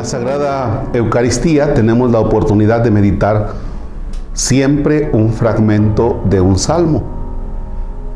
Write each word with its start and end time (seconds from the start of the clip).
la 0.00 0.06
Sagrada 0.06 0.84
Eucaristía 0.94 1.74
tenemos 1.74 2.10
la 2.10 2.20
oportunidad 2.20 2.80
de 2.80 2.90
meditar 2.90 3.52
siempre 4.32 5.10
un 5.12 5.30
fragmento 5.30 6.22
de 6.24 6.40
un 6.40 6.58
salmo. 6.58 7.02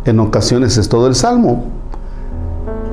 En 0.07 0.19
ocasiones 0.19 0.79
es 0.79 0.89
todo 0.89 1.09
el 1.09 1.15
salmo. 1.15 1.65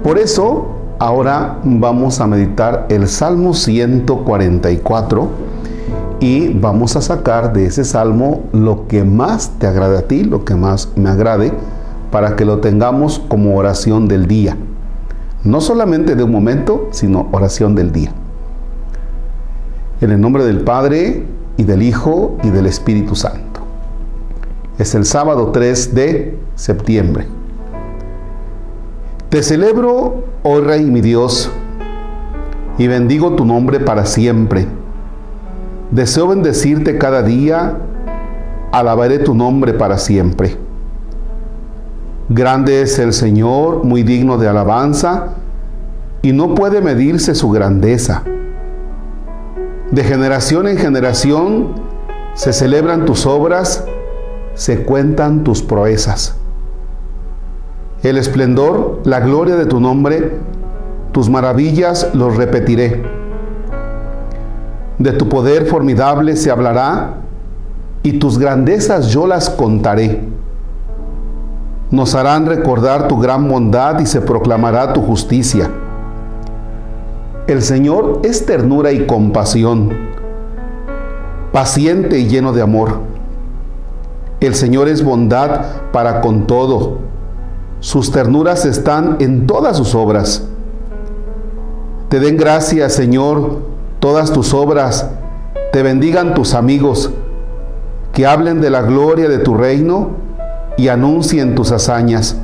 Por 0.04 0.20
eso, 0.20 0.72
ahora 1.00 1.60
vamos 1.64 2.20
a 2.20 2.28
meditar 2.28 2.88
el 2.90 3.08
Salmo 3.08 3.54
144 3.54 5.30
y 6.20 6.50
vamos 6.50 6.98
a 6.98 7.02
sacar 7.02 7.54
de 7.54 7.68
ese 7.68 7.86
salmo 7.86 8.42
lo 8.52 8.88
que 8.88 9.06
más 9.06 9.52
te 9.58 9.68
agrade 9.68 10.00
a 10.00 10.02
ti, 10.02 10.26
lo 10.26 10.44
que 10.44 10.56
más 10.56 10.90
me 10.98 11.10
agrade, 11.10 11.54
para 12.12 12.36
que 12.36 12.44
lo 12.44 12.60
tengamos 12.60 13.20
como 13.20 13.56
oración 13.56 14.10
del 14.10 14.28
día. 14.28 14.58
No 15.46 15.62
solamente 15.62 16.18
de 16.18 16.24
un 16.26 16.32
momento, 16.32 16.90
sino 16.92 17.30
oración 17.32 17.74
del 17.74 17.94
día. 17.94 18.12
En 20.02 20.10
el 20.10 20.20
nombre 20.20 20.44
del 20.44 20.62
Padre 20.62 21.24
y 21.58 21.64
del 21.64 21.84
Hijo 21.84 22.36
y 22.42 22.50
del 22.50 22.66
Espíritu 22.66 23.16
Santo. 23.16 23.62
Es 24.80 24.96
el 24.96 25.06
sábado 25.06 25.52
3 25.52 25.94
de 25.94 26.40
septiembre. 26.56 27.28
Te 29.30 29.44
celebro, 29.44 30.24
oh 30.42 30.60
Rey 30.60 30.86
mi 30.86 31.02
Dios, 31.02 31.52
y 32.80 32.88
bendigo 32.88 33.36
tu 33.36 33.46
nombre 33.46 33.80
para 33.80 34.08
siempre. 34.08 34.66
Deseo 35.92 36.30
bendecirte 36.30 36.98
cada 36.98 37.22
día, 37.22 37.78
alabaré 38.72 39.20
tu 39.20 39.36
nombre 39.36 39.76
para 39.76 40.00
siempre. 40.00 40.58
Grande 42.28 42.82
es 42.82 42.98
el 42.98 43.14
Señor, 43.14 43.84
muy 43.84 44.02
digno 44.02 44.40
de 44.40 44.48
alabanza, 44.48 45.36
y 46.24 46.32
no 46.32 46.56
puede 46.56 46.82
medirse 46.82 47.36
su 47.36 47.52
grandeza. 47.52 48.24
De 49.92 50.06
generación 50.06 50.70
en 50.70 50.78
generación 50.78 51.74
se 52.34 52.54
celebran 52.54 53.06
tus 53.06 53.26
obras, 53.26 53.84
se 54.54 54.84
cuentan 54.84 55.44
tus 55.44 55.62
proezas. 55.62 56.38
El 58.02 58.18
esplendor, 58.18 59.02
la 59.04 59.20
gloria 59.20 59.58
de 59.58 59.66
tu 59.66 59.82
nombre, 59.82 60.38
tus 61.12 61.30
maravillas 61.30 62.10
los 62.14 62.38
repetiré. 62.38 63.04
De 64.98 65.12
tu 65.12 65.28
poder 65.28 65.66
formidable 65.66 66.38
se 66.38 66.52
hablará 66.52 67.16
y 68.02 68.14
tus 68.14 68.40
grandezas 68.40 69.10
yo 69.10 69.28
las 69.28 69.50
contaré. 69.50 70.24
Nos 71.90 72.16
harán 72.16 72.46
recordar 72.46 73.10
tu 73.10 73.20
gran 73.20 73.46
bondad 73.50 74.00
y 74.00 74.06
se 74.06 74.22
proclamará 74.22 74.94
tu 74.94 75.02
justicia. 75.02 75.70
El 77.52 77.62
Señor 77.62 78.22
es 78.24 78.46
ternura 78.46 78.94
y 78.94 79.06
compasión, 79.06 79.90
paciente 81.52 82.18
y 82.18 82.30
lleno 82.30 82.54
de 82.54 82.62
amor. 82.62 83.00
El 84.40 84.56
Señor 84.56 84.88
es 84.88 85.04
bondad 85.04 85.66
para 85.92 86.22
con 86.22 86.48
todo. 86.48 87.00
Sus 87.82 88.10
ternuras 88.14 88.66
están 88.66 89.18
en 89.20 89.48
todas 89.48 89.76
sus 89.76 89.96
obras. 89.96 90.48
Te 92.08 92.22
den 92.22 92.38
gracias, 92.38 92.94
Señor, 92.94 93.58
todas 94.00 94.32
tus 94.32 94.54
obras. 94.54 95.10
Te 95.74 95.84
bendigan 95.84 96.34
tus 96.34 96.54
amigos, 96.54 97.12
que 98.14 98.26
hablen 98.26 98.62
de 98.62 98.70
la 98.70 98.82
gloria 98.82 99.28
de 99.28 99.40
tu 99.40 99.56
reino 99.56 100.12
y 100.78 100.88
anuncien 100.88 101.54
tus 101.54 101.74
hazañas, 101.74 102.38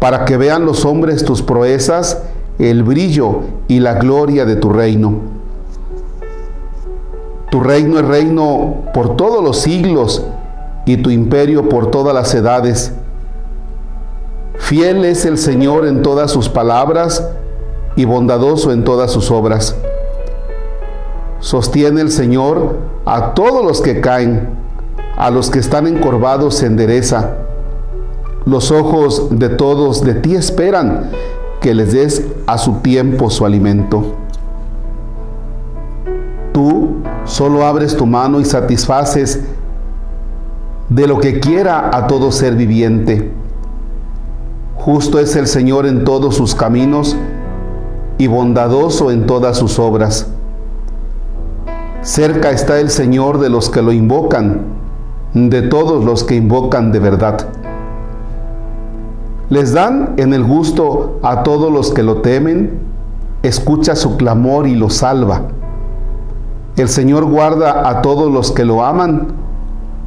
para 0.00 0.24
que 0.24 0.38
vean 0.38 0.64
los 0.64 0.86
hombres 0.86 1.26
tus 1.26 1.42
proezas 1.42 2.22
el 2.58 2.82
brillo 2.82 3.40
y 3.68 3.80
la 3.80 3.94
gloria 3.94 4.44
de 4.44 4.56
tu 4.56 4.70
reino. 4.70 5.14
Tu 7.50 7.60
reino 7.60 7.98
es 7.98 8.04
reino 8.04 8.76
por 8.92 9.16
todos 9.16 9.42
los 9.42 9.58
siglos 9.58 10.24
y 10.84 10.96
tu 10.98 11.10
imperio 11.10 11.68
por 11.68 11.90
todas 11.90 12.14
las 12.14 12.34
edades. 12.34 12.92
Fiel 14.58 15.04
es 15.04 15.24
el 15.26 15.38
Señor 15.38 15.86
en 15.86 16.02
todas 16.02 16.30
sus 16.30 16.48
palabras 16.48 17.28
y 17.94 18.04
bondadoso 18.04 18.72
en 18.72 18.84
todas 18.84 19.10
sus 19.10 19.30
obras. 19.30 19.76
Sostiene 21.40 22.00
el 22.00 22.10
Señor 22.10 22.78
a 23.04 23.34
todos 23.34 23.64
los 23.64 23.80
que 23.80 24.00
caen, 24.00 24.48
a 25.16 25.30
los 25.30 25.50
que 25.50 25.58
están 25.58 25.86
encorvados 25.86 26.56
se 26.56 26.66
endereza. 26.66 27.36
Los 28.44 28.70
ojos 28.70 29.28
de 29.30 29.48
todos 29.50 30.02
de 30.02 30.14
ti 30.14 30.34
esperan 30.34 31.10
que 31.60 31.74
les 31.74 31.92
des 31.92 32.24
a 32.46 32.58
su 32.58 32.74
tiempo 32.74 33.30
su 33.30 33.44
alimento. 33.44 34.14
Tú 36.52 36.96
solo 37.24 37.66
abres 37.66 37.96
tu 37.96 38.06
mano 38.06 38.40
y 38.40 38.44
satisfaces 38.44 39.40
de 40.88 41.06
lo 41.06 41.18
que 41.18 41.40
quiera 41.40 41.90
a 41.92 42.06
todo 42.06 42.30
ser 42.32 42.54
viviente. 42.54 43.32
Justo 44.76 45.18
es 45.18 45.34
el 45.36 45.46
Señor 45.46 45.86
en 45.86 46.04
todos 46.04 46.36
sus 46.36 46.54
caminos 46.54 47.16
y 48.18 48.28
bondadoso 48.28 49.10
en 49.10 49.26
todas 49.26 49.56
sus 49.58 49.78
obras. 49.78 50.28
Cerca 52.02 52.50
está 52.50 52.78
el 52.78 52.90
Señor 52.90 53.40
de 53.40 53.50
los 53.50 53.68
que 53.68 53.82
lo 53.82 53.90
invocan, 53.90 54.62
de 55.34 55.62
todos 55.62 56.04
los 56.04 56.22
que 56.22 56.36
invocan 56.36 56.92
de 56.92 57.00
verdad. 57.00 57.48
Les 59.48 59.72
dan 59.72 60.14
en 60.16 60.34
el 60.34 60.42
gusto 60.42 61.20
a 61.22 61.44
todos 61.44 61.72
los 61.72 61.92
que 61.92 62.02
lo 62.02 62.16
temen, 62.16 62.80
escucha 63.42 63.94
su 63.94 64.16
clamor 64.16 64.66
y 64.66 64.74
lo 64.74 64.90
salva. 64.90 65.42
El 66.76 66.88
Señor 66.88 67.24
guarda 67.24 67.88
a 67.88 68.02
todos 68.02 68.30
los 68.30 68.50
que 68.50 68.64
lo 68.64 68.84
aman, 68.84 69.28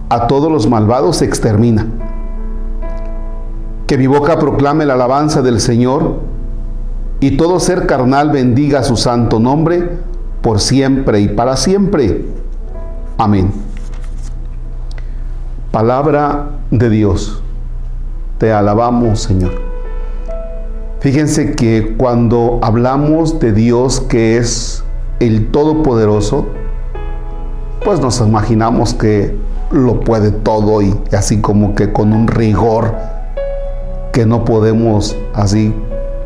a 0.10 0.28
todos 0.28 0.52
los 0.52 0.68
malvados 0.68 1.22
extermina. 1.22 1.88
Que 3.88 3.98
mi 3.98 4.08
boca 4.08 4.38
proclame 4.38 4.86
la 4.86 4.94
alabanza 4.94 5.42
del 5.42 5.62
Señor 5.62 6.18
y 7.22 7.38
todo 7.38 7.60
ser 7.60 7.88
carnal 7.88 8.30
bendiga 8.30 8.84
su 8.84 8.98
santo 8.98 9.40
nombre 9.40 10.00
por 10.42 10.60
siempre 10.60 11.22
y 11.22 11.30
para 11.30 11.56
siempre. 11.56 12.26
Amén. 13.18 13.52
Palabra 15.72 16.50
de 16.72 16.90
Dios. 16.90 17.42
Te 18.40 18.54
alabamos, 18.54 19.20
Señor. 19.20 19.52
Fíjense 21.02 21.56
que 21.56 21.96
cuando 21.98 22.60
hablamos 22.62 23.38
de 23.42 23.52
Dios 23.52 24.00
que 24.00 24.38
es 24.38 24.82
el 25.20 25.52
Todopoderoso, 25.52 26.48
pues 27.84 28.00
nos 28.00 28.22
imaginamos 28.22 28.94
que 28.94 29.36
lo 29.72 30.00
puede 30.00 30.32
todo 30.32 30.82
y 30.82 30.98
así 31.12 31.42
como 31.42 31.76
que 31.76 31.92
con 31.92 32.14
un 32.14 32.30
rigor 32.30 32.96
que 34.14 34.26
no 34.26 34.46
podemos 34.46 35.18
así 35.34 35.76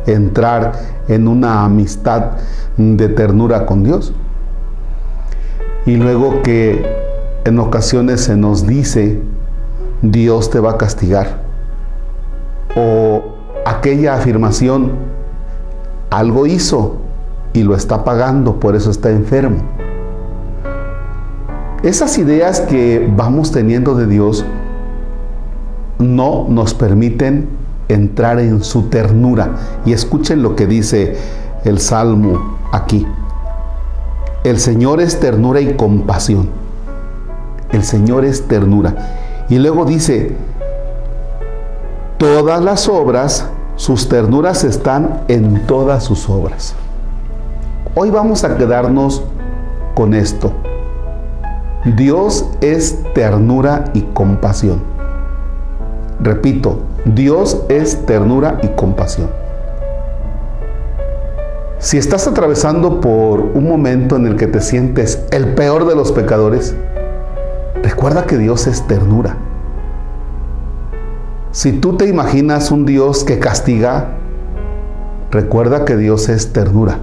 entrar 0.06 0.72
en 1.08 1.26
una 1.26 1.64
amistad 1.64 2.30
de 2.76 3.08
ternura 3.08 3.66
con 3.66 3.82
Dios. 3.82 4.12
Y 5.84 5.96
luego 5.96 6.42
que 6.42 6.86
en 7.44 7.58
ocasiones 7.58 8.20
se 8.20 8.36
nos 8.36 8.68
dice, 8.68 9.20
Dios 10.00 10.50
te 10.50 10.60
va 10.60 10.72
a 10.72 10.78
castigar 10.78 11.43
o 12.76 13.22
aquella 13.66 14.14
afirmación, 14.14 14.92
algo 16.10 16.46
hizo 16.46 16.96
y 17.52 17.62
lo 17.62 17.74
está 17.74 18.04
pagando, 18.04 18.58
por 18.60 18.76
eso 18.76 18.90
está 18.90 19.10
enfermo. 19.10 19.58
Esas 21.82 22.16
ideas 22.18 22.60
que 22.60 23.10
vamos 23.14 23.52
teniendo 23.52 23.94
de 23.94 24.06
Dios 24.06 24.44
no 25.98 26.46
nos 26.48 26.74
permiten 26.74 27.48
entrar 27.88 28.40
en 28.40 28.64
su 28.64 28.84
ternura. 28.84 29.50
Y 29.84 29.92
escuchen 29.92 30.42
lo 30.42 30.56
que 30.56 30.66
dice 30.66 31.16
el 31.64 31.78
Salmo 31.78 32.58
aquí. 32.72 33.06
El 34.44 34.58
Señor 34.58 35.00
es 35.00 35.20
ternura 35.20 35.60
y 35.60 35.74
compasión. 35.74 36.48
El 37.70 37.84
Señor 37.84 38.24
es 38.24 38.46
ternura. 38.48 39.46
Y 39.48 39.58
luego 39.58 39.84
dice, 39.84 40.36
todas 42.18 42.62
las 42.62 42.88
obras, 42.88 43.48
sus 43.76 44.08
ternuras 44.08 44.64
están 44.64 45.22
en 45.28 45.66
todas 45.66 46.04
sus 46.04 46.28
obras. 46.28 46.74
Hoy 47.94 48.10
vamos 48.10 48.44
a 48.44 48.56
quedarnos 48.56 49.22
con 49.94 50.14
esto. 50.14 50.52
Dios 51.96 52.46
es 52.60 53.02
ternura 53.14 53.84
y 53.94 54.02
compasión. 54.02 54.82
Repito, 56.20 56.80
Dios 57.04 57.60
es 57.68 58.06
ternura 58.06 58.58
y 58.62 58.68
compasión. 58.68 59.28
Si 61.78 61.98
estás 61.98 62.26
atravesando 62.26 63.00
por 63.00 63.40
un 63.40 63.68
momento 63.68 64.16
en 64.16 64.26
el 64.26 64.36
que 64.36 64.46
te 64.46 64.60
sientes 64.60 65.22
el 65.30 65.54
peor 65.54 65.86
de 65.86 65.94
los 65.94 66.12
pecadores, 66.12 66.74
recuerda 67.82 68.24
que 68.24 68.38
Dios 68.38 68.66
es 68.66 68.86
ternura. 68.86 69.36
Si 71.54 71.70
tú 71.70 71.96
te 71.96 72.08
imaginas 72.08 72.72
un 72.72 72.84
Dios 72.84 73.22
que 73.22 73.38
castiga, 73.38 74.08
recuerda 75.30 75.84
que 75.84 75.96
Dios 75.96 76.28
es 76.28 76.52
ternura. 76.52 76.98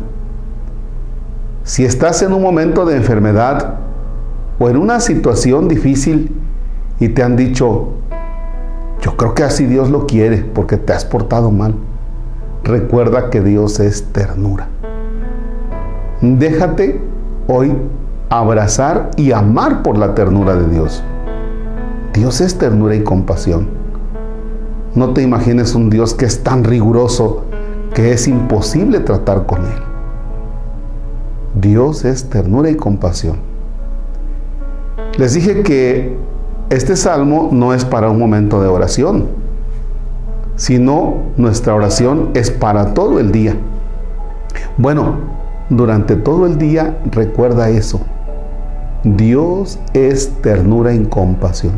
Si 1.64 1.86
estás 1.86 2.22
en 2.22 2.34
un 2.34 2.42
momento 2.42 2.86
de 2.86 2.98
enfermedad 2.98 3.76
o 4.60 4.68
en 4.68 4.76
una 4.76 5.00
situación 5.00 5.70
difícil 5.70 6.36
y 7.00 7.08
te 7.08 7.24
han 7.24 7.38
dicho, 7.38 7.94
yo 9.00 9.16
creo 9.16 9.36
que 9.36 9.44
así 9.44 9.68
Dios 9.68 9.90
lo 9.90 10.06
quiere 10.06 10.40
porque 10.40 10.76
te 10.76 10.92
has 10.92 11.06
portado 11.06 11.50
mal, 11.50 11.74
recuerda 12.66 13.30
que 13.30 13.40
Dios 13.40 13.80
es 13.80 14.12
ternura. 14.12 14.68
Déjate 16.20 17.00
hoy 17.48 17.72
abrazar 18.28 19.12
y 19.16 19.32
amar 19.32 19.82
por 19.82 19.98
la 19.98 20.14
ternura 20.14 20.58
de 20.58 20.68
Dios. 20.68 21.02
Dios 22.12 22.42
es 22.42 22.58
ternura 22.58 22.96
y 22.96 23.04
compasión. 23.06 23.81
No 24.94 25.14
te 25.14 25.22
imagines 25.22 25.74
un 25.74 25.90
Dios 25.90 26.14
que 26.14 26.26
es 26.26 26.44
tan 26.44 26.64
riguroso 26.64 27.46
que 27.94 28.12
es 28.12 28.28
imposible 28.28 29.00
tratar 29.00 29.46
con 29.46 29.62
Él. 29.62 29.84
Dios 31.56 32.06
es 32.06 32.30
ternura 32.30 32.70
y 32.70 32.76
compasión. 32.76 33.38
Les 35.18 35.34
dije 35.34 35.62
que 35.62 36.18
este 36.70 36.96
salmo 36.96 37.50
no 37.52 37.74
es 37.74 37.86
para 37.86 38.10
un 38.10 38.20
momento 38.20 38.62
de 38.62 38.68
oración, 38.68 39.28
sino 40.56 41.16
nuestra 41.38 41.76
oración 41.76 42.30
es 42.34 42.52
para 42.52 42.94
todo 42.94 43.20
el 43.20 43.32
día. 43.32 43.56
Bueno, 44.78 45.16
durante 45.70 46.16
todo 46.16 46.46
el 46.46 46.58
día 46.58 46.98
recuerda 47.12 47.70
eso. 47.70 48.02
Dios 49.04 49.80
es 49.94 50.30
ternura 50.42 50.94
y 50.94 51.04
compasión. 51.06 51.74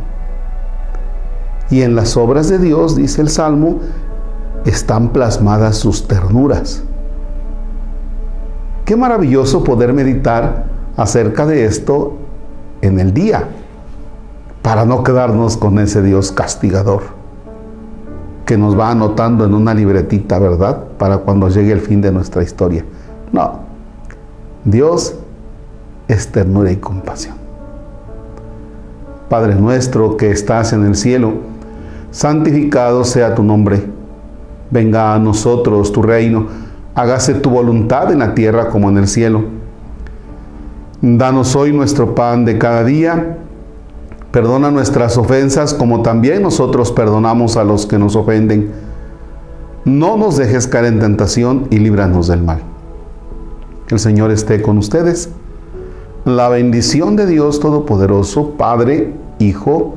Y 1.73 1.81
en 1.81 1.95
las 1.95 2.17
obras 2.17 2.49
de 2.49 2.59
Dios, 2.59 2.95
dice 2.95 3.19
el 3.19 3.29
Salmo, 3.29 3.79
están 4.63 5.09
plasmadas 5.09 5.75
sus 5.75 6.07
ternuras. 6.07 6.83
Qué 8.85 8.95
maravilloso 8.95 9.63
poder 9.63 9.91
meditar 9.91 10.65
acerca 10.95 11.47
de 11.47 11.65
esto 11.65 12.13
en 12.83 12.99
el 12.99 13.11
día, 13.11 13.49
para 14.61 14.85
no 14.85 15.03
quedarnos 15.03 15.57
con 15.57 15.79
ese 15.79 16.03
Dios 16.03 16.31
castigador, 16.31 17.01
que 18.45 18.55
nos 18.55 18.79
va 18.79 18.91
anotando 18.91 19.43
en 19.43 19.55
una 19.55 19.73
libretita, 19.73 20.37
¿verdad? 20.37 20.83
Para 20.99 21.17
cuando 21.17 21.49
llegue 21.49 21.71
el 21.71 21.81
fin 21.81 22.01
de 22.01 22.11
nuestra 22.11 22.43
historia. 22.43 22.85
No, 23.31 23.61
Dios 24.63 25.15
es 26.07 26.31
ternura 26.31 26.71
y 26.71 26.75
compasión. 26.75 27.33
Padre 29.27 29.55
nuestro 29.55 30.17
que 30.17 30.29
estás 30.29 30.71
en 30.73 30.85
el 30.85 30.95
cielo, 30.95 31.51
santificado 32.13 33.03
sea 33.03 33.35
tu 33.35 33.43
nombre. 33.43 33.83
Venga 34.71 35.13
a 35.13 35.19
nosotros 35.19 35.91
tu 35.91 36.01
reino 36.01 36.47
hágase 36.95 37.35
tu 37.35 37.49
voluntad 37.49 38.11
en 38.11 38.19
la 38.19 38.33
tierra 38.33 38.69
como 38.69 38.89
en 38.89 38.97
el 38.97 39.07
cielo. 39.07 39.43
Danos 41.01 41.55
hoy 41.55 41.73
nuestro 41.73 42.15
pan 42.15 42.45
de 42.45 42.57
cada 42.57 42.83
día. 42.83 43.37
Perdona 44.31 44.71
nuestras 44.71 45.17
ofensas 45.17 45.73
como 45.73 46.01
también 46.01 46.41
nosotros 46.41 46.91
perdonamos 46.91 47.57
a 47.57 47.63
los 47.63 47.85
que 47.85 47.99
nos 47.99 48.15
ofenden. 48.15 48.71
No 49.85 50.17
nos 50.17 50.37
dejes 50.37 50.67
caer 50.67 50.85
en 50.85 50.99
tentación 50.99 51.67
y 51.69 51.77
líbranos 51.77 52.27
del 52.27 52.41
mal. 52.41 52.61
El 53.89 53.99
Señor 53.99 54.31
esté 54.31 54.61
con 54.61 54.77
ustedes. 54.77 55.29
La 56.25 56.47
bendición 56.47 57.15
de 57.15 57.27
Dios 57.27 57.59
Todopoderoso, 57.59 58.51
Padre, 58.51 59.13
Hijo 59.39 59.95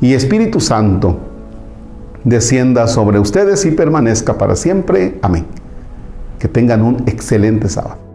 y 0.00 0.14
Espíritu 0.14 0.58
Santo, 0.58 1.18
descienda 2.26 2.88
sobre 2.88 3.20
ustedes 3.20 3.64
y 3.64 3.70
permanezca 3.70 4.36
para 4.36 4.56
siempre. 4.56 5.18
Amén. 5.22 5.46
Que 6.40 6.48
tengan 6.48 6.82
un 6.82 7.04
excelente 7.06 7.68
sábado. 7.68 8.05